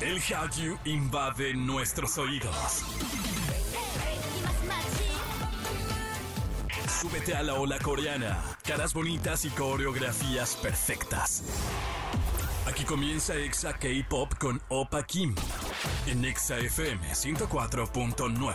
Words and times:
El 0.00 0.20
Hallyu 0.20 0.78
invade 0.84 1.54
nuestros 1.54 2.18
oídos. 2.18 2.84
Súbete 7.00 7.34
a 7.34 7.42
la 7.42 7.54
ola 7.54 7.78
coreana. 7.78 8.38
Caras 8.62 8.92
bonitas 8.92 9.46
y 9.46 9.48
coreografías 9.50 10.56
perfectas. 10.56 11.44
Aquí 12.66 12.84
comienza 12.84 13.36
Exa 13.36 13.72
K-Pop 13.72 14.34
con 14.38 14.60
Opa 14.68 15.02
Kim. 15.04 15.34
En 16.06 16.26
Exa 16.26 16.58
FM 16.58 17.14
104.9. 17.14 18.54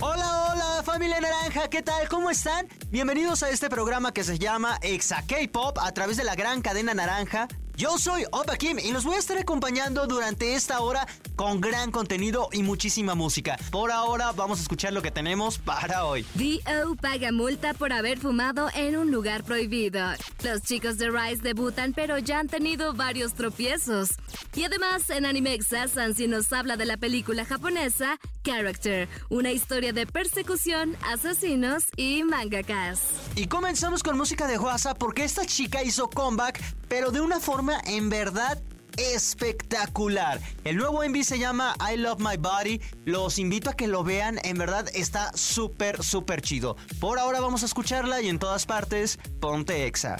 Hola, 0.00 0.52
hola, 0.52 0.82
familia 0.84 1.20
naranja, 1.20 1.68
¿qué 1.68 1.82
tal? 1.82 2.08
¿Cómo 2.08 2.30
están? 2.30 2.68
Bienvenidos 2.90 3.42
a 3.42 3.50
este 3.50 3.68
programa 3.68 4.12
que 4.12 4.22
se 4.22 4.38
llama 4.38 4.78
Exa 4.82 5.24
K-Pop 5.26 5.78
a 5.80 5.90
través 5.90 6.16
de 6.18 6.24
la 6.24 6.36
gran 6.36 6.62
cadena 6.62 6.94
naranja 6.94 7.48
yo 7.78 7.96
soy 7.96 8.24
Opa 8.32 8.56
Kim 8.56 8.80
y 8.80 8.90
los 8.90 9.04
voy 9.04 9.14
a 9.14 9.18
estar 9.20 9.38
acompañando 9.38 10.08
durante 10.08 10.56
esta 10.56 10.80
hora 10.80 11.06
con 11.36 11.60
gran 11.60 11.92
contenido 11.92 12.48
y 12.52 12.64
muchísima 12.64 13.14
música. 13.14 13.56
Por 13.70 13.92
ahora 13.92 14.32
vamos 14.32 14.58
a 14.58 14.62
escuchar 14.62 14.92
lo 14.92 15.00
que 15.00 15.12
tenemos 15.12 15.58
para 15.58 16.04
hoy. 16.04 16.26
D.O. 16.34 16.96
paga 16.96 17.30
multa 17.30 17.74
por 17.74 17.92
haber 17.92 18.18
fumado 18.18 18.68
en 18.74 18.96
un 18.96 19.12
lugar 19.12 19.44
prohibido. 19.44 20.00
Los 20.42 20.62
chicos 20.62 20.98
de 20.98 21.08
Rise 21.08 21.40
debutan 21.42 21.92
pero 21.92 22.18
ya 22.18 22.40
han 22.40 22.48
tenido 22.48 22.94
varios 22.94 23.34
tropiezos. 23.34 24.08
Y 24.56 24.64
además 24.64 25.08
en 25.10 25.24
Animexa 25.24 25.86
Sansi 25.86 26.26
nos 26.26 26.52
habla 26.52 26.76
de 26.76 26.84
la 26.84 26.96
película 26.96 27.44
japonesa 27.44 28.18
Character, 28.42 29.08
una 29.28 29.52
historia 29.52 29.92
de 29.92 30.04
persecución, 30.04 30.96
asesinos 31.04 31.84
y 31.96 32.24
mangakas. 32.24 32.98
Y 33.38 33.46
comenzamos 33.46 34.02
con 34.02 34.16
música 34.16 34.48
de 34.48 34.58
WhatsApp 34.58 34.98
porque 34.98 35.22
esta 35.22 35.46
chica 35.46 35.84
hizo 35.84 36.10
comeback 36.10 36.60
pero 36.88 37.12
de 37.12 37.20
una 37.20 37.38
forma 37.38 37.80
en 37.86 38.10
verdad 38.10 38.60
espectacular. 38.96 40.40
El 40.64 40.76
nuevo 40.76 41.08
MV 41.08 41.22
se 41.22 41.38
llama 41.38 41.76
I 41.88 41.98
Love 41.98 42.18
My 42.18 42.36
Body. 42.36 42.80
Los 43.04 43.38
invito 43.38 43.70
a 43.70 43.74
que 43.74 43.86
lo 43.86 44.02
vean. 44.02 44.40
En 44.42 44.58
verdad 44.58 44.88
está 44.92 45.30
súper, 45.36 46.02
súper 46.02 46.42
chido. 46.42 46.76
Por 46.98 47.20
ahora 47.20 47.38
vamos 47.38 47.62
a 47.62 47.66
escucharla 47.66 48.20
y 48.20 48.28
en 48.28 48.40
todas 48.40 48.66
partes, 48.66 49.20
ponte 49.38 49.86
Exa. 49.86 50.16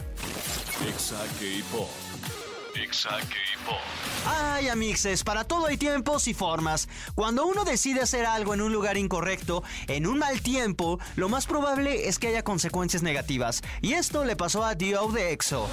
Exa 0.87 1.19
K-Pop. 1.41 2.08
Exa. 2.83 3.19
Ay, 4.27 4.69
amixes, 4.69 5.25
para 5.25 5.45
todo 5.45 5.67
hay 5.67 5.77
tiempos 5.77 6.29
y 6.29 6.35
formas. 6.35 6.89
Cuando 7.15 7.47
uno 7.47 7.65
decide 7.65 8.01
hacer 8.01 8.27
algo 8.27 8.55
en 8.55 8.61
un 8.61 8.73
lugar 8.73 8.97
incorrecto, 8.97 9.63
en 9.87 10.07
un 10.07 10.19
mal 10.19 10.41
tiempo, 10.43 10.99
lo 11.17 11.29
más 11.29 11.47
probable 11.47 12.09
es 12.09 12.19
que 12.19 12.29
haya 12.29 12.43
consecuencias 12.43 13.03
negativas. 13.03 13.63
Y 13.81 13.95
esto 13.95 14.25
le 14.25 14.37
pasó 14.37 14.65
a 14.65 14.75
Dio 14.75 15.09
de 15.09 15.33
EXO. 15.33 15.69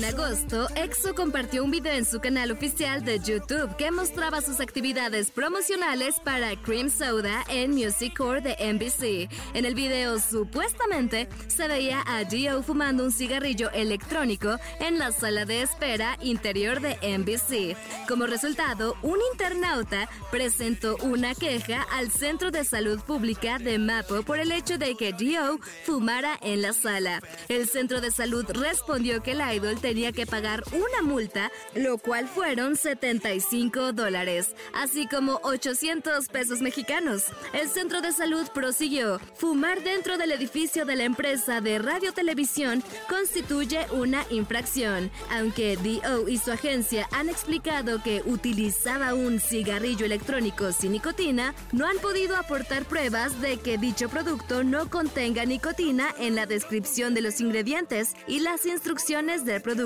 En 0.00 0.06
agosto, 0.06 0.66
EXO 0.76 1.14
compartió 1.14 1.62
un 1.62 1.70
video 1.70 1.92
en 1.92 2.06
su 2.06 2.20
canal 2.20 2.50
oficial 2.52 3.04
de 3.04 3.18
YouTube 3.18 3.76
que 3.76 3.90
mostraba 3.90 4.40
sus 4.40 4.58
actividades 4.58 5.30
promocionales 5.30 6.18
para 6.20 6.56
Cream 6.56 6.88
Soda 6.88 7.44
en 7.50 7.72
Music 7.72 8.16
Core 8.16 8.40
de 8.40 8.72
NBC. 8.72 9.30
En 9.52 9.66
el 9.66 9.74
video, 9.74 10.18
supuestamente, 10.18 11.28
se 11.48 11.68
veía 11.68 12.02
a 12.06 12.24
Dio 12.24 12.62
fumando 12.62 13.04
un 13.04 13.12
cigarrillo 13.12 13.70
electrónico 13.72 14.56
en 14.80 14.98
la 14.98 15.12
sala 15.12 15.44
de 15.44 15.60
espera 15.60 16.16
interior 16.22 16.80
de 16.80 16.96
NBC. 17.18 17.76
Como 18.08 18.24
resultado, 18.24 18.96
un 19.02 19.18
internauta 19.32 20.08
presentó 20.30 20.96
una 21.02 21.34
queja 21.34 21.82
al 21.92 22.10
Centro 22.10 22.50
de 22.50 22.64
Salud 22.64 23.00
Pública 23.00 23.58
de 23.58 23.78
Mapo 23.78 24.22
por 24.22 24.38
el 24.38 24.50
hecho 24.50 24.78
de 24.78 24.94
que 24.94 25.12
Dio 25.12 25.60
fumara 25.84 26.38
en 26.40 26.62
la 26.62 26.72
sala. 26.72 27.20
El 27.48 27.68
Centro 27.68 28.00
de 28.00 28.10
Salud 28.10 28.46
respondió 28.48 29.22
que 29.22 29.32
el 29.32 29.42
idol 29.56 29.78
tenía 29.78 29.89
que 29.90 30.24
pagar 30.24 30.62
una 30.72 31.02
multa, 31.02 31.50
lo 31.74 31.98
cual 31.98 32.28
fueron 32.28 32.76
75 32.76 33.92
dólares, 33.92 34.54
así 34.72 35.08
como 35.08 35.40
800 35.42 36.28
pesos 36.28 36.60
mexicanos. 36.60 37.24
El 37.52 37.68
centro 37.68 38.00
de 38.00 38.12
salud 38.12 38.46
prosiguió. 38.54 39.18
Fumar 39.34 39.82
dentro 39.82 40.16
del 40.16 40.30
edificio 40.30 40.84
de 40.84 40.94
la 40.94 41.02
empresa 41.02 41.60
de 41.60 41.80
radio 41.80 42.12
televisión 42.12 42.84
constituye 43.08 43.80
una 43.90 44.24
infracción. 44.30 45.10
Aunque 45.32 45.76
DO 45.76 46.28
y 46.28 46.38
su 46.38 46.52
agencia 46.52 47.08
han 47.10 47.28
explicado 47.28 48.00
que 48.00 48.22
utilizaba 48.24 49.14
un 49.14 49.40
cigarrillo 49.40 50.06
electrónico 50.06 50.70
sin 50.70 50.92
nicotina, 50.92 51.52
no 51.72 51.84
han 51.86 51.98
podido 51.98 52.36
aportar 52.36 52.84
pruebas 52.84 53.40
de 53.40 53.56
que 53.56 53.76
dicho 53.76 54.08
producto 54.08 54.62
no 54.62 54.88
contenga 54.88 55.44
nicotina 55.44 56.14
en 56.16 56.36
la 56.36 56.46
descripción 56.46 57.12
de 57.12 57.22
los 57.22 57.40
ingredientes 57.40 58.14
y 58.28 58.38
las 58.38 58.66
instrucciones 58.66 59.44
del 59.44 59.60
producto. 59.60 59.79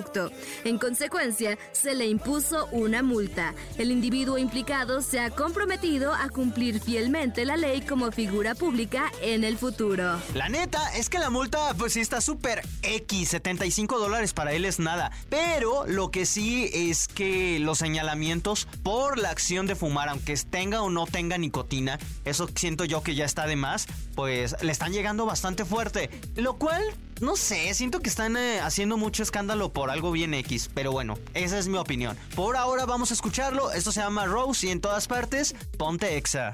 En 0.64 0.78
consecuencia, 0.78 1.58
se 1.72 1.94
le 1.94 2.06
impuso 2.06 2.66
una 2.72 3.02
multa. 3.02 3.54
El 3.78 3.90
individuo 3.90 4.38
implicado 4.38 5.02
se 5.02 5.20
ha 5.20 5.30
comprometido 5.30 6.12
a 6.12 6.28
cumplir 6.28 6.80
fielmente 6.80 7.44
la 7.44 7.56
ley 7.56 7.80
como 7.80 8.10
figura 8.10 8.54
pública 8.54 9.12
en 9.22 9.44
el 9.44 9.56
futuro. 9.56 10.20
La 10.34 10.48
neta 10.48 10.94
es 10.96 11.08
que 11.08 11.18
la 11.18 11.30
multa 11.30 11.74
pues 11.78 11.96
está 11.96 12.20
súper 12.20 12.62
X, 12.82 13.28
75 13.30 13.98
dólares 13.98 14.32
para 14.32 14.52
él 14.52 14.64
es 14.64 14.78
nada. 14.78 15.10
Pero 15.28 15.86
lo 15.86 16.10
que 16.10 16.26
sí 16.26 16.70
es 16.72 17.08
que 17.08 17.58
los 17.60 17.78
señalamientos 17.78 18.66
por 18.82 19.18
la 19.18 19.30
acción 19.30 19.66
de 19.66 19.74
fumar, 19.74 20.08
aunque 20.08 20.34
tenga 20.36 20.82
o 20.82 20.90
no 20.90 21.06
tenga 21.06 21.38
nicotina, 21.38 21.98
eso 22.24 22.48
siento 22.54 22.84
yo 22.84 23.02
que 23.02 23.14
ya 23.14 23.24
está 23.24 23.46
de 23.46 23.56
más, 23.56 23.86
pues 24.14 24.56
le 24.62 24.72
están 24.72 24.92
llegando 24.92 25.26
bastante 25.26 25.64
fuerte. 25.64 26.10
Lo 26.36 26.54
cual 26.54 26.82
no 27.24 27.36
sé, 27.36 27.72
siento 27.74 28.00
que 28.00 28.08
están 28.08 28.36
eh, 28.36 28.60
haciendo 28.60 28.96
mucho 28.96 29.22
escándalo 29.22 29.72
por 29.72 29.90
algo 29.90 30.12
bien 30.12 30.34
X, 30.34 30.70
pero 30.72 30.92
bueno, 30.92 31.18
esa 31.32 31.58
es 31.58 31.68
mi 31.68 31.78
opinión. 31.78 32.16
Por 32.36 32.56
ahora 32.56 32.84
vamos 32.84 33.10
a 33.10 33.14
escucharlo, 33.14 33.72
esto 33.72 33.90
se 33.90 34.00
llama 34.00 34.26
Rose 34.26 34.66
y 34.66 34.70
en 34.70 34.80
todas 34.80 35.08
partes, 35.08 35.54
ponte 35.78 36.16
Exa. 36.16 36.52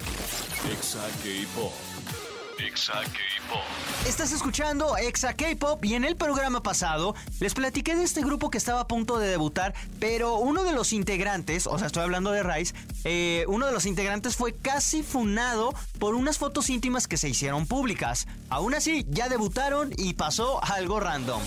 Exa 0.73 1.07
K-Pop. 1.23 1.73
Exa 2.67 2.93
K-Pop. 2.93 3.63
Estás 4.07 4.33
escuchando 4.33 4.97
Exa 4.99 5.33
K-Pop 5.35 5.83
y 5.85 5.95
en 5.95 6.05
el 6.05 6.17
programa 6.17 6.63
pasado 6.63 7.15
les 7.39 7.55
platiqué 7.55 7.97
de 7.97 8.05
este 8.05 8.21
grupo 8.21 8.51
que 8.51 8.59
estaba 8.59 8.81
a 8.81 8.89
punto 8.89 9.19
de 9.19 9.29
debutar, 9.29 9.75
pero 9.99 10.37
uno 10.37 10.63
de 10.65 10.73
los 10.73 10.93
integrantes, 10.93 11.67
o 11.67 11.79
sea, 11.79 11.87
estoy 11.87 12.03
hablando 12.03 12.33
de 12.33 12.43
Rice, 12.43 12.75
eh, 13.05 13.45
uno 13.49 13.67
de 13.67 13.73
los 13.73 13.87
integrantes 13.87 14.37
fue 14.37 14.53
casi 14.53 15.03
funado 15.03 15.75
por 15.99 16.15
unas 16.15 16.37
fotos 16.37 16.69
íntimas 16.69 17.09
que 17.09 17.17
se 17.17 17.31
hicieron 17.31 17.67
públicas. 17.67 18.27
Aún 18.51 18.75
así, 18.75 19.07
ya 19.09 19.29
debutaron 19.29 19.93
y 19.97 20.15
pasó 20.15 20.63
algo 20.63 21.01
random. 21.01 21.41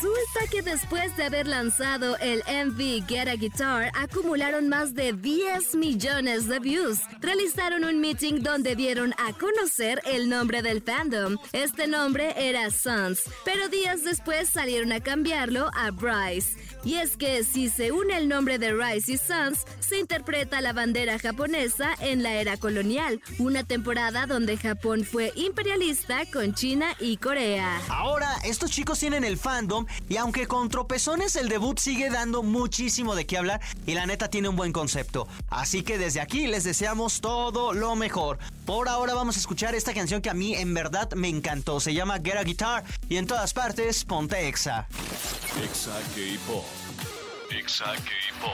Resulta 0.00 0.46
que 0.48 0.62
después 0.62 1.16
de 1.16 1.24
haber 1.24 1.48
lanzado 1.48 2.16
el 2.18 2.44
MV 2.46 3.04
Get 3.08 3.26
a 3.26 3.34
Guitar, 3.34 3.90
acumularon 3.96 4.68
más 4.68 4.94
de 4.94 5.12
10 5.12 5.74
millones 5.74 6.46
de 6.46 6.60
views. 6.60 7.00
Realizaron 7.20 7.84
un 7.84 8.00
meeting 8.00 8.40
donde 8.40 8.76
dieron 8.76 9.12
a 9.14 9.32
conocer 9.32 10.00
el 10.04 10.28
nombre 10.28 10.62
del 10.62 10.82
fandom. 10.82 11.36
Este 11.52 11.88
nombre 11.88 12.32
era 12.36 12.70
Sons, 12.70 13.24
pero 13.44 13.68
días 13.68 14.04
después 14.04 14.48
salieron 14.48 14.92
a 14.92 15.00
cambiarlo 15.00 15.68
a 15.74 15.90
Bryce. 15.90 16.56
Y 16.88 16.94
es 16.94 17.18
que 17.18 17.44
si 17.44 17.68
se 17.68 17.92
une 17.92 18.16
el 18.16 18.28
nombre 18.28 18.58
de 18.58 18.72
Rise 18.72 19.12
y 19.12 19.18
Sons, 19.18 19.66
se 19.78 19.98
interpreta 19.98 20.62
la 20.62 20.72
bandera 20.72 21.18
japonesa 21.18 21.90
en 22.00 22.22
la 22.22 22.32
era 22.36 22.56
colonial, 22.56 23.20
una 23.38 23.62
temporada 23.62 24.24
donde 24.24 24.56
Japón 24.56 25.04
fue 25.04 25.30
imperialista 25.36 26.24
con 26.32 26.54
China 26.54 26.96
y 26.98 27.18
Corea. 27.18 27.78
Ahora, 27.90 28.34
estos 28.42 28.70
chicos 28.70 28.98
tienen 28.98 29.22
el 29.24 29.36
fandom 29.36 29.84
y 30.08 30.16
aunque 30.16 30.46
con 30.46 30.70
tropezones 30.70 31.36
el 31.36 31.50
debut 31.50 31.78
sigue 31.78 32.08
dando 32.08 32.42
muchísimo 32.42 33.14
de 33.14 33.26
qué 33.26 33.36
hablar 33.36 33.60
y 33.84 33.92
la 33.92 34.06
neta 34.06 34.30
tiene 34.30 34.48
un 34.48 34.56
buen 34.56 34.72
concepto. 34.72 35.28
Así 35.50 35.82
que 35.82 35.98
desde 35.98 36.22
aquí 36.22 36.46
les 36.46 36.64
deseamos 36.64 37.20
todo 37.20 37.74
lo 37.74 37.96
mejor. 37.96 38.38
Por 38.68 38.86
ahora 38.90 39.14
vamos 39.14 39.36
a 39.36 39.40
escuchar 39.40 39.74
esta 39.74 39.94
canción 39.94 40.20
que 40.20 40.28
a 40.28 40.34
mí 40.34 40.54
en 40.54 40.74
verdad 40.74 41.10
me 41.14 41.30
encantó. 41.30 41.80
Se 41.80 41.94
llama 41.94 42.18
Get 42.22 42.36
a 42.36 42.42
Guitar 42.44 42.84
y 43.08 43.16
en 43.16 43.26
todas 43.26 43.54
partes 43.54 44.04
ponte 44.04 44.46
Exa. 44.46 44.86
Exa 45.64 45.98
K-Pop. 46.14 46.66
Exa 47.50 47.94
K-Pop. 47.94 48.52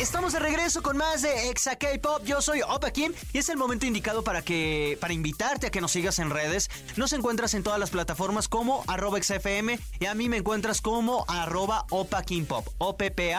Estamos 0.00 0.32
de 0.34 0.38
regreso 0.38 0.82
con 0.82 0.96
más 0.96 1.22
de 1.22 1.50
Exa 1.50 1.76
K-Pop. 1.76 2.22
Yo 2.24 2.42
soy 2.42 2.60
Opa 2.62 2.90
Kim 2.90 3.12
y 3.32 3.38
es 3.38 3.48
el 3.48 3.56
momento 3.56 3.86
indicado 3.86 4.22
para 4.22 4.42
que 4.42 4.98
para 5.00 5.14
invitarte 5.14 5.68
a 5.68 5.70
que 5.70 5.80
nos 5.80 5.92
sigas 5.92 6.18
en 6.18 6.28
redes. 6.30 6.68
Nos 6.96 7.12
encuentras 7.14 7.54
en 7.54 7.62
todas 7.62 7.78
las 7.78 7.90
plataformas 7.90 8.48
como 8.48 8.84
arroba 8.86 9.22
XFM 9.22 9.78
y 9.98 10.06
a 10.06 10.14
mí 10.14 10.28
me 10.28 10.36
encuentras 10.38 10.80
como 10.80 11.24
arroba 11.28 11.86
Opa 11.90 12.22
Kim 12.22 12.44
Pop. 12.44 12.68
O-P-P-A-K-I-M-P-O-P. 12.78 13.34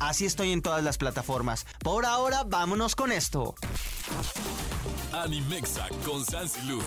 Así 0.00 0.24
estoy 0.24 0.52
en 0.52 0.62
todas 0.62 0.82
las 0.82 0.96
plataformas. 0.96 1.66
Por 1.80 2.06
ahora, 2.06 2.44
vámonos 2.44 2.96
con 2.96 3.12
esto. 3.12 3.54
Animexa 5.12 5.88
con 6.04 6.24
Sansilu. 6.24 6.82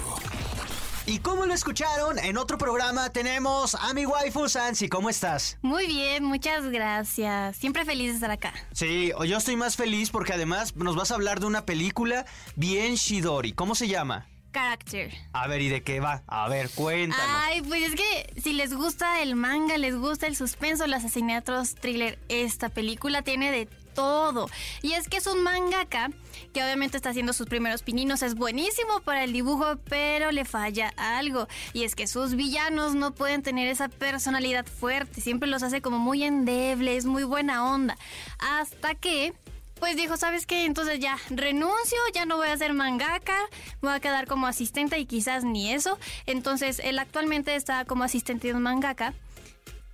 Y 1.10 1.20
como 1.20 1.46
lo 1.46 1.54
escucharon, 1.54 2.20
en 2.20 2.38
otro 2.38 2.58
programa 2.58 3.10
tenemos 3.10 3.76
a 3.76 3.94
mi 3.94 4.06
waifu 4.06 4.50
Sansi. 4.50 4.90
¿Cómo 4.90 5.10
estás? 5.10 5.58
Muy 5.62 5.88
bien, 5.88 6.26
muchas 6.26 6.66
gracias. 6.66 7.56
Siempre 7.56 7.86
feliz 7.86 8.10
de 8.10 8.16
estar 8.16 8.30
acá. 8.30 8.54
Sí, 8.74 9.14
yo 9.26 9.38
estoy 9.38 9.56
más 9.56 9.78
feliz 9.78 10.10
porque 10.10 10.34
además 10.34 10.76
nos 10.76 10.98
vas 10.98 11.12
a 11.12 11.16
hablar 11.16 11.40
de 11.40 11.46
una 11.46 11.66
película 11.66 12.26
bien 12.58 12.96
Shidori. 12.96 13.54
¿Cómo 13.54 13.74
se 13.74 13.88
llama? 13.88 14.28
Character. 14.52 15.14
A 15.32 15.48
ver, 15.48 15.62
¿y 15.62 15.70
de 15.70 15.82
qué 15.82 16.02
va? 16.02 16.24
A 16.28 16.50
ver, 16.50 16.70
cuéntanos. 16.72 17.26
Ay, 17.26 17.62
pues 17.62 17.84
es 17.84 17.96
que 17.96 18.42
si 18.42 18.52
les 18.52 18.74
gusta 18.74 19.22
el 19.22 19.36
manga, 19.36 19.78
les 19.78 19.96
gusta 19.96 20.28
el 20.28 20.36
suspenso, 20.36 20.88
los 20.88 20.98
asesinatos, 20.98 21.76
thriller, 21.76 22.20
esta 22.28 22.68
película 22.68 23.22
tiene 23.22 23.50
de 23.50 23.70
todo. 23.98 24.48
Y 24.84 24.94
es 24.94 25.10
que 25.10 25.18
es 25.18 25.26
un 25.26 25.42
mangaka 25.42 26.12
que 26.54 26.64
obviamente 26.64 26.98
está 26.98 27.10
haciendo 27.10 27.34
sus 27.34 27.48
primeros 27.48 27.82
pininos, 27.82 28.22
es 28.22 28.36
buenísimo 28.36 29.00
para 29.02 29.24
el 29.24 29.34
dibujo, 29.34 29.78
pero 29.90 30.32
le 30.32 30.46
falla 30.46 30.94
algo. 30.98 31.48
Y 31.74 31.84
es 31.84 31.96
que 31.96 32.06
sus 32.06 32.36
villanos 32.36 32.94
no 32.94 33.16
pueden 33.16 33.42
tener 33.42 33.68
esa 33.68 33.90
personalidad 33.90 34.68
fuerte, 34.68 35.20
siempre 35.20 35.50
los 35.50 35.64
hace 35.64 35.82
como 35.82 35.98
muy 35.98 36.24
endebles, 36.24 37.06
muy 37.06 37.24
buena 37.24 37.74
onda. 37.74 37.98
Hasta 38.38 38.94
que 38.94 39.34
pues 39.80 39.96
dijo, 39.96 40.16
¿sabes 40.16 40.46
qué? 40.46 40.66
Entonces 40.66 41.00
ya 41.00 41.18
renuncio, 41.32 41.98
ya 42.14 42.26
no 42.26 42.38
voy 42.38 42.50
a 42.50 42.58
ser 42.58 42.74
mangaka, 42.74 43.38
voy 43.82 43.94
a 43.94 44.00
quedar 44.00 44.28
como 44.28 44.46
asistente 44.46 45.00
y 45.00 45.06
quizás 45.06 45.44
ni 45.44 45.72
eso. 45.72 45.98
Entonces 46.28 46.80
él 46.84 47.00
actualmente 47.00 47.56
está 47.56 47.84
como 47.86 48.04
asistente 48.04 48.48
de 48.48 48.54
un 48.54 48.62
mangaka 48.62 49.14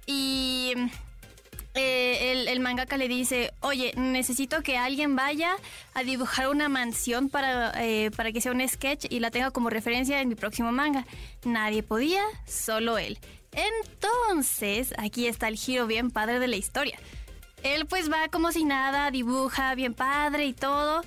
y 0.05 0.73
eh, 1.75 2.45
el, 2.47 2.59
mangaka 2.59 2.97
le 2.97 3.07
dice, 3.07 3.51
oye, 3.61 3.93
necesito 3.95 4.61
que 4.61 4.77
alguien 4.77 5.15
vaya 5.15 5.55
a 5.93 6.03
dibujar 6.03 6.49
una 6.49 6.69
mansión 6.69 7.29
para, 7.29 7.73
eh, 7.83 8.11
para 8.15 8.31
que 8.31 8.41
sea 8.41 8.51
un 8.51 8.67
sketch 8.67 9.05
y 9.09 9.19
la 9.19 9.31
tenga 9.31 9.51
como 9.51 9.69
referencia 9.69 10.21
en 10.21 10.29
mi 10.29 10.35
próximo 10.35 10.71
manga. 10.71 11.05
Nadie 11.43 11.81
podía, 11.83 12.23
solo 12.45 12.97
él. 12.97 13.17
Entonces, 13.51 14.93
aquí 14.97 15.27
está 15.27 15.47
el 15.47 15.57
giro 15.57 15.87
bien 15.87 16.11
padre 16.11 16.39
de 16.39 16.47
la 16.47 16.55
historia. 16.55 16.99
Él 17.63 17.85
pues 17.85 18.11
va 18.11 18.27
como 18.27 18.51
si 18.51 18.65
nada, 18.65 19.09
dibuja 19.09 19.73
bien 19.75 19.93
padre 19.93 20.45
y 20.45 20.53
todo. 20.53 21.01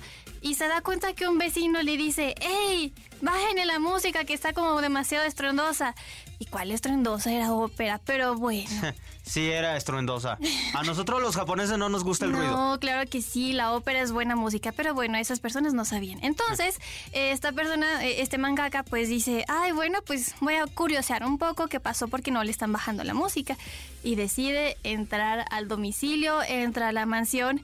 Y 0.47 0.53
se 0.53 0.69
da 0.69 0.79
cuenta 0.79 1.11
que 1.11 1.27
un 1.27 1.37
vecino 1.37 1.83
le 1.83 1.97
dice, 1.97 2.33
¡Ey! 2.39 2.93
Bájenle 3.19 3.65
la 3.65 3.79
música 3.79 4.23
que 4.23 4.33
está 4.33 4.53
como 4.53 4.79
demasiado 4.79 5.25
estruendosa. 5.25 5.93
¿Y 6.39 6.45
cuál 6.45 6.71
estruendosa 6.71 7.33
era 7.33 7.51
ópera? 7.51 7.99
Pero 8.05 8.35
bueno. 8.35 8.69
sí, 9.23 9.49
era 9.49 9.75
estruendosa. 9.75 10.37
A 10.73 10.83
nosotros 10.83 11.21
los 11.21 11.35
japoneses 11.35 11.77
no 11.77 11.89
nos 11.89 12.05
gusta 12.05 12.23
el 12.23 12.31
ruido. 12.31 12.51
No, 12.51 12.79
claro 12.79 13.09
que 13.09 13.21
sí, 13.21 13.51
la 13.51 13.73
ópera 13.73 14.01
es 14.01 14.13
buena 14.13 14.37
música, 14.37 14.71
pero 14.71 14.93
bueno, 14.93 15.17
esas 15.17 15.41
personas 15.41 15.73
no 15.73 15.83
sabían. 15.83 16.23
Entonces, 16.23 16.79
esta 17.11 17.51
persona, 17.51 18.05
eh, 18.05 18.21
este 18.21 18.37
mangaka, 18.37 18.83
pues 18.83 19.09
dice, 19.09 19.43
ay, 19.49 19.73
bueno, 19.73 19.99
pues 20.05 20.33
voy 20.39 20.55
a 20.55 20.65
curiosear 20.65 21.25
un 21.25 21.37
poco 21.39 21.67
qué 21.67 21.81
pasó 21.81 22.07
porque 22.07 22.31
no 22.31 22.41
le 22.45 22.51
están 22.51 22.71
bajando 22.71 23.03
la 23.03 23.13
música. 23.13 23.57
Y 24.01 24.15
decide 24.15 24.77
entrar 24.83 25.45
al 25.51 25.67
domicilio, 25.67 26.41
entra 26.43 26.87
a 26.87 26.91
la 26.93 27.05
mansión 27.05 27.61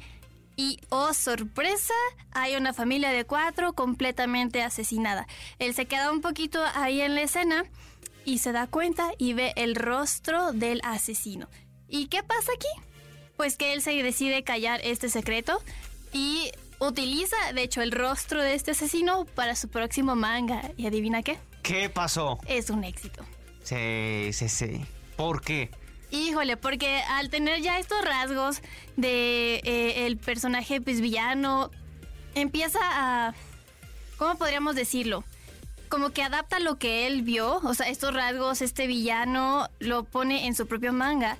y, 0.55 0.79
oh 0.89 1.13
sorpresa, 1.13 1.93
hay 2.31 2.55
una 2.55 2.73
familia 2.73 3.11
de 3.11 3.25
cuatro 3.25 3.73
completamente 3.73 4.61
asesinada. 4.61 5.27
Él 5.59 5.73
se 5.73 5.85
queda 5.85 6.11
un 6.11 6.21
poquito 6.21 6.63
ahí 6.75 7.01
en 7.01 7.15
la 7.15 7.21
escena 7.21 7.65
y 8.25 8.37
se 8.37 8.51
da 8.51 8.67
cuenta 8.67 9.11
y 9.17 9.33
ve 9.33 9.53
el 9.55 9.75
rostro 9.75 10.53
del 10.53 10.81
asesino. 10.83 11.47
¿Y 11.87 12.07
qué 12.07 12.23
pasa 12.23 12.51
aquí? 12.55 12.67
Pues 13.35 13.57
que 13.57 13.73
él 13.73 13.81
se 13.81 13.91
decide 14.01 14.43
callar 14.43 14.79
este 14.83 15.09
secreto 15.09 15.61
y 16.11 16.51
utiliza, 16.79 17.35
de 17.53 17.63
hecho, 17.63 17.81
el 17.81 17.91
rostro 17.91 18.41
de 18.41 18.53
este 18.53 18.71
asesino 18.71 19.25
para 19.25 19.55
su 19.55 19.69
próximo 19.69 20.15
manga. 20.15 20.71
¿Y 20.77 20.87
adivina 20.87 21.23
qué? 21.23 21.37
¿Qué 21.61 21.89
pasó? 21.89 22.39
Es 22.47 22.69
un 22.69 22.83
éxito. 22.83 23.23
Sí, 23.63 24.31
sí, 24.33 24.49
sí. 24.49 24.85
¿Por 25.15 25.41
qué? 25.41 25.71
Híjole, 26.13 26.57
porque 26.57 27.01
al 27.09 27.31
tener 27.31 27.61
ya 27.63 27.79
estos 27.79 28.05
rasgos 28.05 28.61
de 28.97 29.55
eh, 29.63 30.05
el 30.05 30.17
personaje 30.17 30.79
pues 30.79 31.01
villano, 31.01 31.71
empieza 32.35 32.79
a... 32.83 33.33
¿Cómo 34.17 34.37
podríamos 34.37 34.75
decirlo? 34.75 35.23
Como 35.89 36.11
que 36.11 36.21
adapta 36.21 36.59
lo 36.59 36.77
que 36.77 37.07
él 37.07 37.23
vio, 37.23 37.55
o 37.63 37.73
sea, 37.73 37.89
estos 37.89 38.13
rasgos, 38.13 38.61
este 38.61 38.85
villano 38.85 39.67
lo 39.79 40.03
pone 40.03 40.45
en 40.45 40.53
su 40.53 40.67
propio 40.67 40.93
manga. 40.93 41.35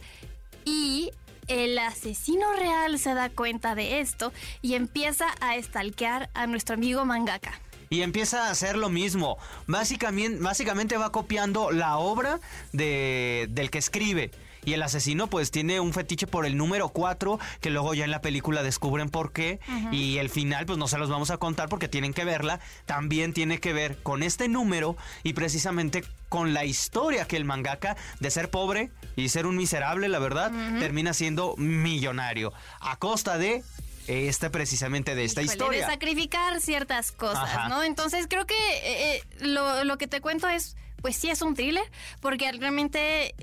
Y 0.66 1.12
el 1.48 1.78
asesino 1.78 2.52
real 2.54 2.98
se 2.98 3.14
da 3.14 3.30
cuenta 3.30 3.76
de 3.76 4.00
esto 4.00 4.34
y 4.64 4.74
empieza 4.74 5.28
a 5.40 5.56
estalquear 5.56 6.32
a 6.34 6.48
nuestro 6.48 6.74
amigo 6.74 7.06
mangaka 7.06 7.60
y 7.92 8.02
empieza 8.02 8.48
a 8.48 8.50
hacer 8.50 8.76
lo 8.76 8.90
mismo. 8.90 9.38
Básicamente, 9.68 10.40
básicamente 10.42 10.98
va 10.98 11.12
copiando 11.12 11.70
la 11.70 12.00
obra 12.00 12.40
de, 12.72 13.46
del 13.52 13.70
que 13.70 13.78
escribe. 13.78 14.32
Y 14.66 14.74
el 14.74 14.82
asesino 14.82 15.28
pues 15.28 15.52
tiene 15.52 15.80
un 15.80 15.94
fetiche 15.94 16.28
por 16.28 16.46
el 16.46 16.58
número 16.58 16.90
4, 16.90 17.40
que 17.62 17.70
luego 17.70 17.94
ya 17.94 18.06
en 18.06 18.12
la 18.12 18.22
película 18.22 18.64
descubren 18.64 19.10
por 19.10 19.32
qué. 19.32 19.60
Y 19.92 20.18
el 20.18 20.30
final 20.30 20.66
pues 20.66 20.78
no 20.78 20.88
se 20.88 20.98
los 20.98 21.10
vamos 21.10 21.32
a 21.32 21.38
contar 21.38 21.70
porque 21.70 21.88
tienen 21.88 22.14
que 22.14 22.26
verla. 22.26 22.60
También 22.86 23.34
tiene 23.34 23.60
que 23.60 23.74
ver 23.74 23.98
con 24.02 24.24
este 24.24 24.48
número 24.48 24.96
y 25.24 25.34
precisamente 25.34 26.04
con 26.30 26.54
la 26.54 26.66
historia 26.66 27.26
que 27.26 27.38
el 27.38 27.46
mangaka 27.46 27.96
de 28.20 28.32
ser 28.32 28.50
pobre 28.50 28.92
y 29.16 29.30
ser 29.30 29.46
un 29.46 29.56
miserable, 29.56 30.10
la 30.10 30.20
verdad, 30.20 30.52
termina 30.80 31.14
siendo 31.14 31.56
millonario. 31.58 32.54
A 32.80 32.98
costa 32.98 33.38
de 33.38 33.64
este 34.08 34.50
precisamente 34.50 35.16
de 35.16 35.24
esta 35.24 35.42
historia. 35.42 35.86
De 35.86 35.86
sacrificar 35.86 36.60
ciertas 36.62 37.12
cosas, 37.12 37.70
¿no? 37.70 37.84
Entonces 37.84 38.28
creo 38.30 38.46
que 38.46 38.56
eh, 38.56 39.16
eh, 39.16 39.24
lo, 39.40 39.84
lo 39.84 39.98
que 39.98 40.08
te 40.08 40.22
cuento 40.22 40.48
es, 40.50 40.76
pues 41.02 41.16
sí 41.16 41.30
es 41.30 41.42
un 41.42 41.56
thriller, 41.56 41.90
porque 42.20 42.52
realmente 42.52 43.36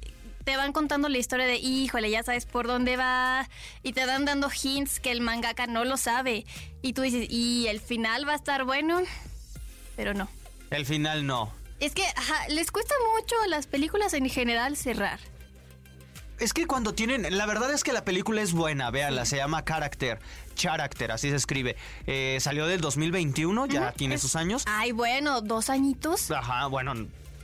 te 0.44 0.56
van 0.56 0.72
contando 0.72 1.08
la 1.08 1.18
historia 1.18 1.46
de, 1.46 1.56
híjole, 1.56 2.10
ya 2.10 2.22
sabes 2.22 2.46
por 2.46 2.66
dónde 2.66 2.96
va, 2.96 3.48
y 3.82 3.92
te 3.92 4.06
dan 4.06 4.24
dando 4.24 4.50
hints 4.50 5.00
que 5.00 5.10
el 5.10 5.20
mangaka 5.20 5.66
no 5.66 5.84
lo 5.84 5.96
sabe. 5.96 6.46
Y 6.82 6.92
tú 6.92 7.02
dices, 7.02 7.26
¿y 7.30 7.66
el 7.68 7.80
final 7.80 8.26
va 8.26 8.32
a 8.32 8.36
estar 8.36 8.64
bueno? 8.64 9.00
Pero 9.96 10.14
no. 10.14 10.28
El 10.70 10.86
final 10.86 11.26
no. 11.26 11.52
Es 11.80 11.94
que 11.94 12.04
les 12.48 12.70
cuesta 12.70 12.94
mucho 13.16 13.34
a 13.42 13.48
las 13.48 13.66
películas 13.66 14.12
en 14.14 14.28
general 14.28 14.76
cerrar. 14.76 15.18
Es 16.38 16.54
que 16.54 16.66
cuando 16.66 16.94
tienen, 16.94 17.36
la 17.36 17.44
verdad 17.44 17.70
es 17.72 17.84
que 17.84 17.92
la 17.92 18.02
película 18.02 18.40
es 18.40 18.54
buena, 18.54 18.90
véanla, 18.90 19.26
se 19.26 19.36
llama 19.36 19.62
Character, 19.62 20.18
Character, 20.54 21.12
así 21.12 21.28
se 21.28 21.36
escribe. 21.36 21.76
Eh, 22.06 22.38
salió 22.40 22.66
del 22.66 22.80
2021, 22.80 23.66
ya 23.66 23.92
tiene 23.92 24.16
sus 24.16 24.36
años. 24.36 24.64
Ay, 24.66 24.92
bueno, 24.92 25.42
dos 25.42 25.68
añitos. 25.68 26.30
Ajá, 26.30 26.66
bueno, 26.66 26.94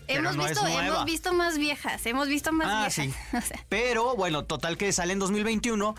Hemos, 0.08 0.36
visto, 0.36 0.66
hemos 0.66 1.04
visto 1.04 1.32
más 1.32 1.58
viejas, 1.58 2.06
hemos 2.06 2.28
visto 2.28 2.52
más 2.52 2.68
ah, 2.70 2.80
viejas. 2.86 3.44
Sí. 3.44 3.54
Pero 3.68 4.14
bueno, 4.16 4.44
total 4.44 4.76
que 4.76 4.92
sale 4.92 5.12
en 5.12 5.18
2021 5.18 5.94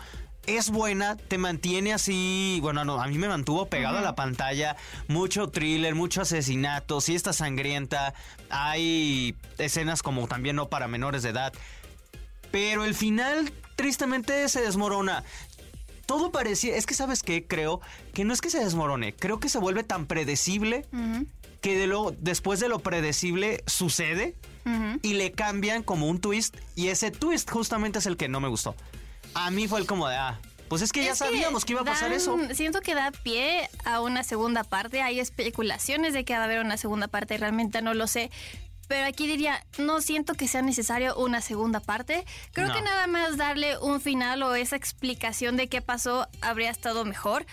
es 0.48 0.70
buena, 0.70 1.16
te 1.16 1.36
mantiene 1.36 1.92
así, 1.92 2.58
bueno, 2.62 2.82
no, 2.84 3.02
a 3.02 3.06
mí 3.06 3.18
me 3.18 3.28
mantuvo 3.28 3.66
pegado 3.66 3.98
a 3.98 4.00
la 4.00 4.14
pantalla, 4.14 4.76
mucho 5.06 5.50
thriller, 5.50 5.94
mucho 5.94 6.22
asesinato, 6.22 7.02
sí 7.02 7.14
está 7.14 7.34
sangrienta, 7.34 8.14
hay 8.48 9.36
escenas 9.58 10.02
como 10.02 10.26
también 10.26 10.56
no 10.56 10.70
para 10.70 10.88
menores 10.88 11.22
de 11.22 11.30
edad, 11.30 11.52
pero 12.50 12.86
el 12.86 12.94
final 12.94 13.52
tristemente 13.76 14.48
se 14.48 14.62
desmorona. 14.62 15.22
Todo 16.06 16.32
parecía, 16.32 16.74
es 16.76 16.86
que 16.86 16.94
sabes 16.94 17.22
qué, 17.22 17.46
creo 17.46 17.82
que 18.14 18.24
no 18.24 18.32
es 18.32 18.40
que 18.40 18.48
se 18.48 18.64
desmorone, 18.64 19.14
creo 19.14 19.40
que 19.40 19.50
se 19.50 19.58
vuelve 19.58 19.84
tan 19.84 20.06
predecible 20.06 20.86
que 21.60 21.76
de 21.76 21.86
lo, 21.86 22.14
después 22.18 22.60
de 22.60 22.68
lo 22.68 22.78
predecible 22.80 23.62
sucede 23.66 24.36
y 25.02 25.14
le 25.14 25.32
cambian 25.32 25.82
como 25.82 26.08
un 26.08 26.20
twist 26.20 26.54
y 26.74 26.88
ese 26.88 27.10
twist 27.10 27.50
justamente 27.50 28.00
es 28.00 28.06
el 28.06 28.18
que 28.18 28.28
no 28.28 28.38
me 28.38 28.48
gustó. 28.48 28.76
A 29.32 29.50
mí 29.50 29.66
fue 29.66 29.80
el 29.80 29.86
como 29.86 30.08
de, 30.08 30.16
ah, 30.16 30.38
pues 30.68 30.82
es 30.82 30.92
que 30.92 31.04
ya 31.04 31.14
sabíamos 31.14 31.64
que, 31.64 31.72
iba 31.72 31.80
a 31.80 31.84
pasar 31.84 32.12
eso. 32.12 32.36
Siento 32.52 32.80
que 32.80 32.94
da 32.94 33.10
pie 33.10 33.70
a 33.84 34.00
una 34.00 34.22
segunda 34.22 34.64
parte. 34.64 35.00
Hay 35.00 35.20
especulaciones 35.20 36.12
de 36.12 36.24
que 36.24 36.34
va 36.34 36.40
a 36.40 36.44
haber 36.44 36.60
una 36.60 36.76
segunda 36.76 37.08
parte, 37.08 37.38
realmente 37.38 37.80
no 37.80 37.94
lo 37.94 38.06
sé. 38.06 38.30
Pero 38.88 39.06
aquí 39.06 39.26
diría, 39.26 39.64
no 39.78 40.00
siento 40.00 40.34
que 40.34 40.48
sea 40.48 40.62
necesario 40.62 41.14
una 41.16 41.42
segunda 41.42 41.80
parte. 41.80 42.24
Creo 42.52 42.72
que 42.72 42.80
nada 42.80 43.06
más 43.06 43.36
darle 43.36 43.78
un 43.78 44.00
final 44.00 44.42
o 44.42 44.54
esa 44.54 44.76
explicación 44.76 45.56
de 45.56 45.68
qué 45.68 45.82
pasó 45.82 46.26
habría 46.40 46.70
estado 46.70 47.04
mejor. 47.04 47.44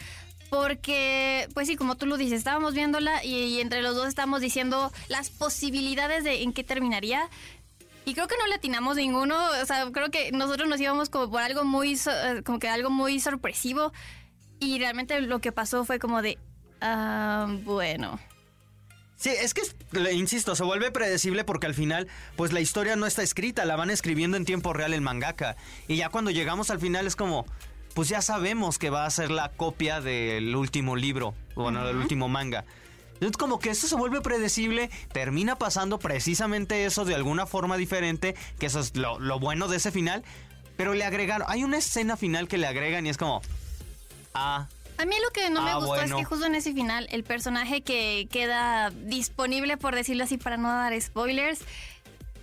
Porque, 0.49 1.47
pues 1.53 1.67
sí, 1.67 1.75
como 1.75 1.95
tú 1.95 2.05
lo 2.05 2.17
dices, 2.17 2.39
estábamos 2.39 2.73
viéndola 2.73 3.23
y, 3.23 3.59
entre 3.59 3.81
los 3.81 3.95
dos 3.95 4.07
estamos 4.07 4.41
diciendo 4.41 4.91
las 5.07 5.29
posibilidades 5.29 6.23
de 6.23 6.43
en 6.43 6.53
qué 6.53 6.63
terminaría. 6.63 7.29
Y 8.05 8.13
creo 8.13 8.27
que 8.27 8.37
no 8.37 8.45
le 8.47 8.55
atinamos 8.55 8.97
ninguno. 8.97 9.35
O 9.61 9.65
sea, 9.65 9.89
creo 9.91 10.11
que 10.11 10.31
nosotros 10.31 10.69
nos 10.69 10.79
íbamos 10.79 11.09
como 11.09 11.29
por 11.31 11.41
algo 11.41 11.63
muy, 11.63 11.93
eh, 11.93 12.43
como 12.45 12.59
que 12.59 12.69
algo 12.69 12.89
muy 12.89 13.19
sorpresivo. 13.19 13.91
Y 14.59 14.77
realmente 14.77 15.19
lo 15.21 15.39
que 15.39 15.51
pasó 15.51 15.83
fue 15.83 15.99
como 15.99 16.21
de, 16.21 16.37
ah, 16.81 17.47
bueno. 17.63 18.19
Sí, 19.17 19.29
es 19.29 19.53
que, 19.53 19.61
insisto, 20.11 20.55
se 20.55 20.63
vuelve 20.63 20.91
predecible 20.91 21.43
porque 21.43 21.67
al 21.67 21.73
final, 21.73 22.07
pues 22.35 22.51
la 22.51 22.59
historia 22.59 22.95
no 22.95 23.05
está 23.05 23.23
escrita, 23.23 23.65
la 23.65 23.75
van 23.75 23.89
escribiendo 23.89 24.37
en 24.37 24.45
tiempo 24.45 24.73
real 24.73 24.93
el 24.93 25.01
mangaka. 25.01 25.55
Y 25.87 25.95
ya 25.95 26.09
cuando 26.09 26.31
llegamos 26.31 26.69
al 26.69 26.79
final 26.79 27.07
es 27.07 27.15
como, 27.15 27.45
pues 27.95 28.09
ya 28.09 28.21
sabemos 28.21 28.77
que 28.77 28.91
va 28.91 29.05
a 29.05 29.09
ser 29.09 29.31
la 29.31 29.49
copia 29.49 30.01
del 30.01 30.55
último 30.55 30.95
libro, 30.95 31.33
bueno, 31.55 31.83
del 31.87 31.95
último 31.95 32.27
manga. 32.27 32.65
Entonces 33.13 33.37
como 33.37 33.57
que 33.59 33.69
eso 33.69 33.87
se 33.87 33.95
vuelve 33.95 34.19
predecible, 34.21 34.89
termina 35.13 35.55
pasando 35.55 35.97
precisamente 35.97 36.85
eso 36.85 37.05
de 37.05 37.15
alguna 37.15 37.45
forma 37.45 37.77
diferente, 37.77 38.35
que 38.59 38.65
eso 38.65 38.81
es 38.81 38.95
lo, 38.97 39.17
lo 39.19 39.39
bueno 39.39 39.69
de 39.69 39.77
ese 39.77 39.91
final, 39.91 40.23
pero 40.75 40.93
le 40.93 41.05
agregaron, 41.05 41.47
hay 41.49 41.63
una 41.63 41.77
escena 41.77 42.17
final 42.17 42.49
que 42.49 42.57
le 42.57 42.67
agregan 42.67 43.05
y 43.05 43.09
es 43.09 43.17
como, 43.17 43.41
ah, 44.33 44.67
A 44.97 45.05
mí 45.05 45.15
lo 45.23 45.31
que 45.31 45.49
no 45.49 45.61
me 45.61 45.71
Ah, 45.71 45.75
gustó 45.75 45.95
es 45.95 46.13
que 46.13 46.25
justo 46.25 46.45
en 46.45 46.55
ese 46.55 46.73
final, 46.73 47.07
el 47.09 47.23
personaje 47.23 47.81
que 47.81 48.27
queda 48.29 48.89
disponible, 48.89 49.77
por 49.77 49.95
decirlo 49.95 50.25
así, 50.25 50.37
para 50.37 50.57
no 50.57 50.67
dar 50.67 50.99
spoilers, 51.01 51.59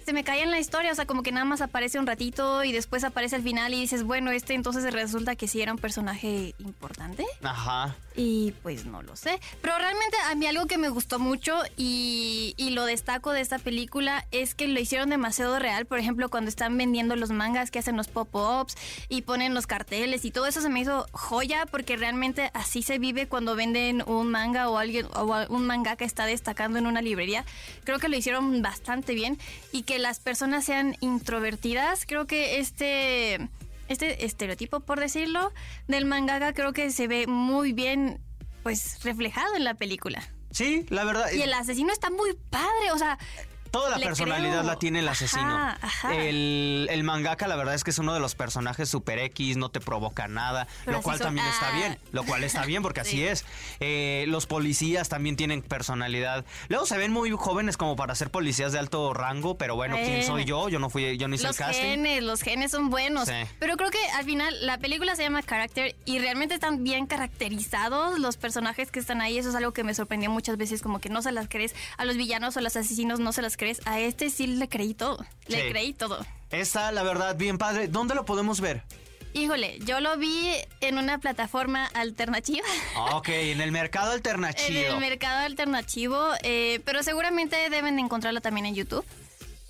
se 0.05 0.13
me 0.13 0.25
caía 0.25 0.45
en 0.45 0.51
la 0.51 0.59
historia, 0.59 0.93
o 0.93 0.95
sea, 0.95 1.07
como 1.07 1.23
que 1.23 1.33
nada 1.33 1.45
más 1.45 1.61
aparece 1.61 1.99
un 1.99 2.07
ratito 2.07 2.65
y 2.65 2.73
después 2.73 3.05
aparece 3.05 3.37
al 3.37 3.43
final 3.43 3.75
y 3.75 3.81
dices, 3.81 4.05
bueno, 4.05 4.31
este 4.31 4.55
entonces 4.55 4.93
resulta 4.93 5.37
que 5.37 5.49
sí 5.49 5.61
era 5.61 5.73
un 5.73 5.79
personaje 5.79 6.55
importante. 6.59 7.25
Ajá. 7.43 7.97
Y 8.15 8.53
pues 8.63 8.85
no 8.85 9.03
lo 9.03 9.17
sé. 9.17 9.41
Pero 9.61 9.77
realmente 9.79 10.17
a 10.31 10.35
mí 10.35 10.47
algo 10.47 10.67
que 10.67 10.79
me 10.79 10.89
gustó 10.89 11.19
mucho 11.19 11.59
y, 11.77 12.55
y 12.57 12.71
lo 12.71 12.85
destaco 12.85 13.33
de 13.33 13.41
esta 13.41 13.59
película 13.59 14.27
es 14.31 14.55
que 14.55 14.69
lo 14.69 14.79
hicieron 14.79 15.11
demasiado 15.11 15.59
real. 15.59 15.87
Por 15.87 15.99
ejemplo, 15.99 16.29
cuando 16.29 16.49
están 16.49 16.77
vendiendo 16.77 17.17
los 17.17 17.31
mangas 17.31 17.71
que 17.71 17.79
hacen 17.79 17.97
los 17.97 18.09
pop-ups 18.09 18.77
y 19.09 19.23
ponen 19.23 19.55
los 19.55 19.67
carteles 19.67 20.25
y 20.25 20.31
todo 20.31 20.47
eso 20.47 20.61
se 20.61 20.69
me 20.69 20.81
hizo 20.81 21.07
joya 21.13 21.67
porque 21.67 21.97
realmente 21.97 22.51
así 22.55 22.83
se 22.83 22.99
vive 22.99 23.27
cuando 23.27 23.57
venden 23.57 24.03
un 24.07 24.29
manga 24.29 24.69
o 24.69 24.79
alguien 24.79 25.07
o 25.15 25.47
un 25.49 25.67
manga 25.67 25.97
que 25.97 26.05
está 26.05 26.27
destacando 26.27 26.79
en 26.79 26.87
una 26.87 27.03
librería. 27.03 27.45
Creo 27.85 27.99
que 27.99 28.09
lo 28.09 28.17
hicieron 28.17 28.63
bastante 28.63 29.15
bien 29.15 29.39
y 29.73 29.83
que 29.83 29.99
las 29.99 30.21
personas 30.21 30.65
sean 30.65 30.97
introvertidas. 31.01 32.05
Creo 32.07 32.27
que 32.27 32.59
este 32.59 33.49
este 33.93 34.25
estereotipo, 34.25 34.81
por 34.81 35.01
decirlo, 35.01 35.53
del 35.87 36.05
mangaka 36.05 36.53
creo 36.53 36.73
que 36.73 36.91
se 36.91 37.07
ve 37.07 37.27
muy 37.27 37.73
bien, 37.73 38.21
pues, 38.63 39.03
reflejado 39.05 39.55
en 39.55 39.65
la 39.65 39.75
película. 39.75 40.23
Sí, 40.51 40.85
la 40.91 41.05
verdad. 41.05 41.33
Y 41.33 41.43
el 41.43 41.53
asesino 41.55 41.93
está 41.93 42.11
muy 42.11 42.35
padre, 42.51 42.93
o 42.93 42.99
sea, 42.99 43.19
Toda 43.73 43.91
la 43.91 43.99
Le 43.99 44.05
personalidad 44.07 44.59
creo. 44.61 44.63
la 44.63 44.79
tiene 44.79 45.01
el 45.01 45.09
asesino. 45.09 45.57
ajá. 45.57 46.15
El, 46.15 46.87
el 46.91 47.03
mangaka, 47.05 47.49
la 47.49 47.57
verdad 47.57 47.75
es 47.75 47.83
que 47.83 47.91
es 47.91 47.99
uno 47.99 48.15
de 48.15 48.21
los 48.21 48.35
personajes 48.37 48.89
super 48.89 49.19
X, 49.19 49.57
no 49.57 49.71
te 49.71 49.81
provoca 49.81 50.29
nada, 50.29 50.69
Pero 50.85 50.99
lo 50.99 51.03
cual 51.03 51.19
son- 51.19 51.29
también 51.29 51.47
está 51.49 51.69
ah. 51.69 51.77
bien. 51.77 51.99
Lo 52.13 52.23
cual 52.25 52.45
está 52.45 52.65
bien 52.67 52.83
porque 52.83 53.01
así 53.01 53.13
Sí. 53.17 53.25
es. 53.25 53.45
Eh, 53.81 54.27
los 54.29 54.47
policías 54.47 55.09
también 55.09 55.37
tienen 55.37 55.63
personalidad. 55.63 56.45
Luego 56.69 56.87
se 56.87 56.97
ven 56.99 57.13
muy 57.13 57.31
jóvenes 57.33 57.77
como 57.77 57.97
para 57.97 58.15
ser 58.15 58.31
policías 58.31 58.73
de 58.73 58.79
alto 58.79 59.13
rango, 59.15 59.57
pero 59.57 59.75
bueno, 59.75 59.97
¿quién 59.97 60.23
soy 60.23 60.45
yo? 60.45 60.69
Yo 60.69 60.79
no 60.79 60.91
fui, 60.91 61.17
yo 61.17 61.27
no 61.29 61.35
hice 61.35 61.47
los 61.47 61.59
el 61.59 61.67
casting. 61.67 61.83
genes, 61.83 62.23
los 62.23 62.43
genes 62.43 62.71
son 62.73 62.91
buenos. 62.91 63.29
Sí. 63.29 63.35
Pero 63.59 63.77
creo 63.79 63.91
que 63.91 63.99
al 64.15 64.25
final 64.27 64.55
la 64.67 64.79
película 64.79 65.17
se 65.17 65.23
llama 65.23 65.43
Character 65.43 65.97
y 66.05 66.19
realmente 66.19 66.55
están 66.55 66.85
bien 66.85 67.07
caracterizados 67.07 68.19
los 68.19 68.37
personajes 68.37 68.91
que 68.91 69.01
están 69.01 69.21
ahí. 69.23 69.39
Eso 69.39 69.49
es 69.49 69.55
algo 69.55 69.73
que 69.73 69.83
me 69.85 69.95
sorprendió 69.95 70.31
muchas 70.31 70.57
veces, 70.59 70.83
como 70.83 71.01
que 71.01 71.09
no 71.09 71.23
se 71.23 71.33
las 71.33 71.49
crees. 71.49 71.75
A 71.97 72.05
los 72.05 72.17
villanos 72.17 72.55
o 72.57 72.59
a 72.59 72.63
los 72.63 72.77
asesinos 72.77 73.19
no 73.19 73.33
se 73.33 73.41
las 73.41 73.57
crees. 73.57 73.62
A 73.85 74.01
este 74.01 74.31
sí 74.31 74.47
le 74.47 74.69
creí 74.69 74.95
todo. 74.95 75.25
Le 75.47 75.63
Sí. 75.65 75.69
creí 75.71 75.93
todo. 75.93 76.25
Está, 76.51 76.93
la 76.93 77.03
verdad, 77.03 77.37
bien 77.37 77.59
padre. 77.59 77.89
¿Dónde 77.89 78.15
lo 78.15 78.25
podemos 78.25 78.61
ver? 78.61 78.83
Híjole, 79.35 79.79
yo 79.87 80.01
lo 80.01 80.19
vi 80.19 80.51
en 80.83 80.99
una 80.99 81.17
plataforma 81.19 81.87
alternativa. 81.95 82.67
Ah, 82.95 83.17
Ok, 83.17 83.29
en 83.31 83.61
el 83.63 83.73
mercado 83.73 84.09
En 84.13 84.17
alternativo. 84.19 84.93
el 84.95 84.99
mercado 85.01 85.39
alternativo, 85.47 86.29
eh, 86.43 86.81
pero 86.85 87.03
seguramente 87.03 87.57
deben 87.71 87.97
de 87.97 88.03
encontrarla 88.03 88.41
también 88.43 88.67
en 88.67 88.75
YouTube. 88.75 89.05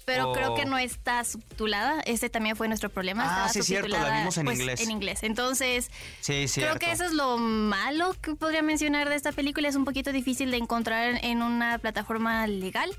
Pero 0.05 0.31
Oh. 0.31 0.33
creo 0.33 0.57
que 0.57 0.65
no 0.65 0.79
está 0.79 1.23
subtitulada. 1.23 2.01
Este 2.07 2.29
también 2.29 2.57
fue 2.57 2.67
nuestro 2.67 2.91
problema. 2.91 3.45
Ah, 3.45 3.49
sí, 3.49 3.63
cierto, 3.63 3.87
la 3.87 4.19
vimos 4.19 4.37
en 4.37 4.47
pues, 4.47 4.59
inglés. 4.59 4.81
En 4.81 4.91
inglés. 4.91 5.23
Entonces, 5.23 5.93
Sí, 6.21 6.49
sí. 6.49 6.61
creo 6.61 6.77
que 6.81 6.91
eso 6.91 7.05
es 7.05 7.13
lo 7.13 7.39
malo 7.39 8.17
que 8.21 8.35
podría 8.35 8.63
mencionar 8.63 9.09
de 9.09 9.15
esta 9.15 9.31
película. 9.31 9.69
Es 9.69 9.77
un 9.77 9.85
poquito 9.85 10.11
difícil 10.11 10.51
de 10.51 10.57
encontrar 10.57 11.21
en 11.25 11.41
una 11.41 11.79
plataforma 11.79 12.45
legal 12.49 12.91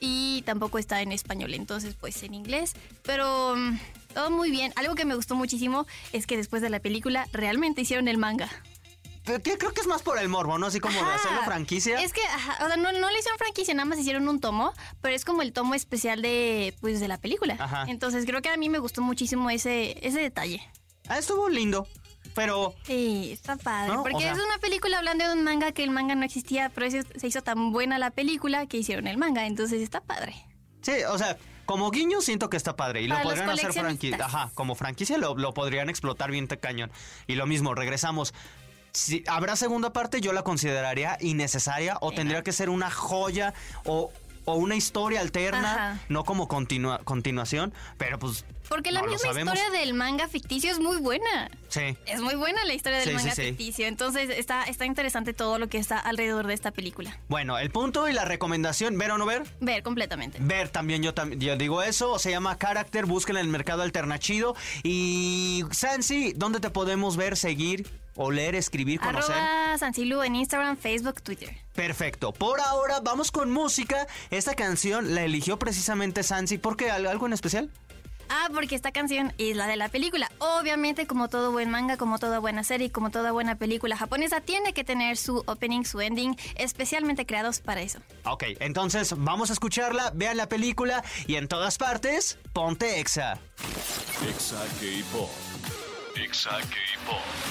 y 0.00 0.42
tampoco 0.42 0.78
está 0.78 1.02
en 1.02 1.12
español. 1.12 1.54
Entonces, 1.54 1.94
pues 1.94 2.22
en 2.22 2.34
inglés. 2.34 2.74
Pero 3.02 3.54
mm, 3.56 3.78
todo 4.14 4.30
muy 4.30 4.50
bien. 4.50 4.72
Algo 4.76 4.94
que 4.94 5.04
me 5.04 5.14
gustó 5.14 5.34
muchísimo 5.34 5.86
es 6.12 6.26
que 6.26 6.36
después 6.36 6.62
de 6.62 6.70
la 6.70 6.80
película 6.80 7.26
realmente 7.32 7.80
hicieron 7.82 8.08
el 8.08 8.18
manga. 8.18 8.48
Que 9.24 9.40
creo 9.40 9.72
que 9.72 9.80
es 9.80 9.88
más 9.88 10.02
por 10.02 10.18
el 10.20 10.28
morbo, 10.28 10.56
¿no? 10.56 10.66
Así 10.66 10.78
como 10.78 10.94
de 10.94 11.00
Ajá. 11.00 11.14
hacerlo 11.16 11.42
franquicia. 11.44 12.00
Es 12.00 12.12
que, 12.12 12.22
ajá, 12.22 12.64
o 12.64 12.68
sea, 12.68 12.76
no, 12.76 12.92
no 12.92 13.10
le 13.10 13.18
hicieron 13.18 13.38
franquicia, 13.38 13.74
nada 13.74 13.84
más 13.84 13.98
hicieron 13.98 14.28
un 14.28 14.38
tomo, 14.40 14.72
pero 15.02 15.16
es 15.16 15.24
como 15.24 15.42
el 15.42 15.52
tomo 15.52 15.74
especial 15.74 16.22
de, 16.22 16.76
pues, 16.80 17.00
de 17.00 17.08
la 17.08 17.18
película. 17.18 17.56
Ajá. 17.58 17.86
Entonces 17.88 18.24
creo 18.24 18.40
que 18.40 18.50
a 18.50 18.56
mí 18.56 18.68
me 18.68 18.78
gustó 18.78 19.02
muchísimo 19.02 19.50
ese, 19.50 19.98
ese 20.06 20.20
detalle. 20.20 20.62
Ah, 21.08 21.18
estuvo 21.18 21.48
lindo. 21.48 21.88
Pero 22.36 22.74
Sí, 22.84 23.30
está 23.32 23.56
padre. 23.56 23.92
¿No? 23.94 24.00
O 24.00 24.04
Porque 24.04 24.20
sea- 24.22 24.32
es 24.32 24.38
una 24.38 24.58
película 24.58 24.98
hablando 24.98 25.26
de 25.26 25.32
un 25.32 25.42
manga 25.42 25.72
que 25.72 25.82
el 25.82 25.90
manga 25.90 26.14
no 26.14 26.24
existía, 26.24 26.68
pero 26.68 26.88
se 26.90 27.26
hizo 27.26 27.42
tan 27.42 27.72
buena 27.72 27.98
la 27.98 28.10
película 28.12 28.66
que 28.66 28.76
hicieron 28.76 29.08
el 29.08 29.16
manga. 29.16 29.46
Entonces 29.46 29.82
está 29.82 30.00
padre. 30.02 30.34
Sí, 30.82 30.92
o 31.08 31.18
sea, 31.18 31.36
como 31.64 31.90
guiño 31.90 32.20
siento 32.20 32.48
que 32.48 32.56
está 32.56 32.76
padre. 32.76 33.02
Y 33.02 33.08
lo 33.08 33.20
podrían 33.22 33.50
hacer 33.50 33.72
franquicia. 33.72 34.24
Ajá, 34.24 34.50
como 34.54 34.76
franquicia 34.76 35.18
lo, 35.18 35.34
lo 35.34 35.52
podrían 35.52 35.88
explotar 35.90 36.30
bien 36.30 36.46
te 36.46 36.58
cañón. 36.60 36.92
Y 37.26 37.34
lo 37.34 37.46
mismo, 37.46 37.74
regresamos. 37.74 38.34
Si 38.92 39.24
habrá 39.26 39.56
segunda 39.56 39.92
parte, 39.92 40.20
yo 40.20 40.32
la 40.32 40.42
consideraría 40.42 41.18
innecesaria 41.20 41.98
o 42.00 42.10
Sí, 42.10 42.16
tendría 42.16 42.38
no. 42.38 42.44
que 42.44 42.52
ser 42.52 42.70
una 42.70 42.90
joya 42.90 43.52
o, 43.84 44.10
o 44.46 44.54
una 44.54 44.74
historia 44.76 45.20
alterna, 45.20 45.72
Ajá. 45.92 46.00
no 46.08 46.24
como 46.24 46.48
continua- 46.48 47.00
continuación. 47.04 47.74
Pero 47.98 48.18
pues. 48.18 48.44
Porque 48.68 48.90
la 48.90 49.00
no 49.02 49.06
misma 49.06 49.28
historia 49.28 49.70
del 49.70 49.94
manga 49.94 50.26
ficticio 50.26 50.72
es 50.72 50.80
muy 50.80 50.96
buena. 50.96 51.48
Sí. 51.68 51.96
Es 52.06 52.20
muy 52.20 52.34
buena 52.34 52.64
la 52.64 52.74
historia 52.74 52.98
del 52.98 53.10
Sí, 53.10 53.14
manga 53.14 53.32
sí. 53.32 53.42
ficticio. 53.42 53.86
Entonces 53.86 54.28
está, 54.30 54.64
está 54.64 54.86
interesante 54.86 55.32
todo 55.32 55.60
lo 55.60 55.68
que 55.68 55.78
está 55.78 56.00
alrededor 56.00 56.48
de 56.48 56.54
esta 56.54 56.72
película. 56.72 57.16
Bueno, 57.28 57.58
el 57.58 57.70
punto 57.70 58.08
y 58.08 58.12
la 58.12 58.24
recomendación, 58.24 58.98
¿ver 58.98 59.12
o 59.12 59.18
no 59.18 59.26
ver? 59.26 59.44
Ver 59.60 59.84
completamente. 59.84 60.38
Ver 60.40 60.68
también, 60.68 61.00
yo, 61.02 61.14
tam- 61.14 61.38
yo 61.38 61.56
digo 61.56 61.80
eso, 61.84 62.18
se 62.18 62.30
llama 62.32 62.58
Character, 62.58 63.06
búsquenla 63.06 63.38
en 63.40 63.46
el 63.46 63.52
mercado 63.52 63.82
alternativo. 63.82 64.56
Y 64.82 65.62
Sansi, 65.70 66.32
¿dónde 66.34 66.58
te 66.58 66.70
podemos 66.70 67.16
ver, 67.16 67.36
seguir, 67.36 67.86
oler, 68.16 68.54
escribir, 68.54 69.00
conocer? 69.00 69.34
Arroba 69.36 69.78
Sancilu 69.78 70.22
en 70.22 70.36
Instagram, 70.36 70.76
Facebook, 70.76 71.22
Twitter. 71.22 71.56
Perfecto. 71.74 72.32
Por 72.32 72.60
ahora 72.60 73.00
vamos 73.00 73.30
con 73.30 73.50
música. 73.50 74.06
Esta 74.30 74.54
canción 74.54 75.14
la 75.14 75.22
eligió 75.22 75.58
precisamente 75.58 76.22
Sansi. 76.22 76.58
¿Por 76.58 76.76
qué? 76.76 76.90
¿Al- 76.90 77.06
¿Algo 77.06 77.26
en 77.26 77.32
especial? 77.32 77.70
Ah, 78.28 78.48
porque 78.52 78.74
esta 78.74 78.90
canción 78.90 79.32
es 79.38 79.54
la 79.56 79.68
de 79.68 79.76
la 79.76 79.88
película. 79.88 80.28
Obviamente, 80.38 81.06
como 81.06 81.28
todo 81.28 81.52
buen 81.52 81.70
manga, 81.70 81.96
como 81.96 82.18
toda 82.18 82.40
buena 82.40 82.64
serie, 82.64 82.90
como 82.90 83.10
toda 83.10 83.30
buena 83.30 83.54
película 83.54 83.96
japonesa, 83.96 84.40
tiene 84.40 84.72
que 84.72 84.82
tener 84.82 85.16
su 85.16 85.44
opening, 85.46 85.84
su 85.84 86.00
ending, 86.00 86.34
especialmente 86.56 87.24
creados 87.24 87.60
para 87.60 87.82
eso. 87.82 88.00
Ok, 88.24 88.42
entonces 88.58 89.14
vamos 89.16 89.50
a 89.50 89.52
escucharla, 89.52 90.10
vean 90.12 90.36
la 90.38 90.48
película 90.48 91.04
y 91.28 91.36
en 91.36 91.46
todas 91.46 91.78
partes, 91.78 92.36
ponte 92.52 92.98
Exa. 92.98 93.38
Exa 94.28 94.58
K-Pop. 94.80 95.30
Exa 96.16 96.50
K-Pop. 96.50 96.95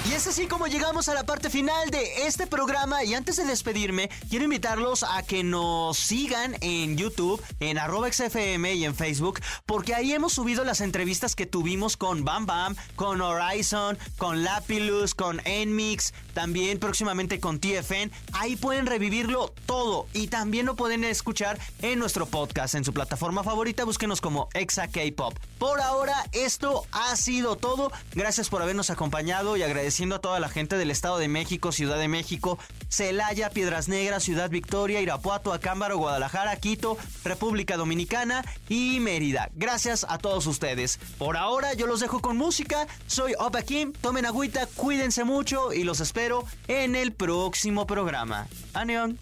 Y 0.07 0.13
es 0.13 0.27
así 0.27 0.45
como 0.45 0.67
llegamos 0.67 1.09
a 1.09 1.15
la 1.15 1.25
parte 1.25 1.49
final 1.49 1.89
de 1.89 2.27
este 2.27 2.45
programa 2.45 3.03
y 3.03 3.15
antes 3.15 3.37
de 3.37 3.43
despedirme 3.43 4.09
quiero 4.29 4.45
invitarlos 4.45 5.01
a 5.01 5.23
que 5.23 5.43
nos 5.43 5.97
sigan 5.97 6.55
en 6.61 6.95
YouTube, 6.95 7.41
en 7.59 7.79
arroba 7.79 8.11
XFM 8.11 8.75
y 8.75 8.85
en 8.85 8.93
Facebook 8.93 9.41
porque 9.65 9.95
ahí 9.95 10.13
hemos 10.13 10.33
subido 10.33 10.63
las 10.63 10.81
entrevistas 10.81 11.35
que 11.35 11.47
tuvimos 11.47 11.97
con 11.97 12.23
Bam 12.23 12.45
Bam, 12.45 12.75
con 12.95 13.19
Horizon, 13.19 13.97
con 14.17 14.43
Lapilus, 14.43 15.15
con 15.15 15.41
Enmix, 15.43 16.13
también 16.35 16.77
próximamente 16.77 17.39
con 17.39 17.59
TFN. 17.59 18.11
Ahí 18.33 18.57
pueden 18.57 18.85
revivirlo 18.85 19.53
todo 19.65 20.05
y 20.13 20.27
también 20.27 20.67
lo 20.67 20.75
pueden 20.75 21.03
escuchar 21.03 21.57
en 21.81 21.97
nuestro 21.97 22.27
podcast, 22.27 22.75
en 22.75 22.85
su 22.85 22.93
plataforma 22.93 23.43
favorita, 23.43 23.85
búsquenos 23.85 24.21
como 24.21 24.49
Exa 24.53 24.87
K-Pop. 24.87 25.35
Por 25.57 25.81
ahora 25.81 26.25
esto 26.31 26.85
ha 26.91 27.15
sido 27.15 27.55
todo. 27.55 27.91
Gracias 28.13 28.49
por 28.49 28.61
habernos 28.61 28.91
acompañado 28.91 29.44
y 29.55 29.61
agradeciendo 29.61 30.15
a 30.15 30.19
toda 30.19 30.39
la 30.39 30.49
gente 30.49 30.77
del 30.77 30.89
Estado 30.89 31.19
de 31.19 31.27
México, 31.27 31.71
Ciudad 31.71 31.99
de 31.99 32.07
México, 32.07 32.57
Celaya, 32.89 33.51
Piedras 33.51 33.87
Negras, 33.87 34.23
Ciudad 34.23 34.49
Victoria, 34.49 35.01
Irapuato, 35.01 35.53
Acámbaro, 35.53 35.97
Guadalajara, 35.97 36.55
Quito, 36.55 36.97
República 37.23 37.77
Dominicana 37.77 38.43
y 38.67 38.99
Mérida. 38.99 39.49
Gracias 39.53 40.05
a 40.09 40.17
todos 40.17 40.47
ustedes. 40.47 40.97
Por 41.19 41.37
ahora 41.37 41.73
yo 41.73 41.85
los 41.85 41.99
dejo 41.99 42.21
con 42.21 42.37
música. 42.37 42.87
Soy 43.05 43.33
Opa 43.37 43.61
Kim, 43.61 43.93
tomen 43.93 44.25
agüita, 44.25 44.67
cuídense 44.75 45.23
mucho 45.23 45.71
y 45.73 45.83
los 45.83 45.99
espero 45.99 46.45
en 46.67 46.95
el 46.95 47.13
próximo 47.13 47.85
programa. 47.85 48.47
Aneon. 48.73 49.19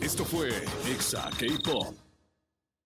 Esto 0.00 0.24
fue 0.26 0.50
Exa 1.12 1.28
K-Pop. 1.36 2.11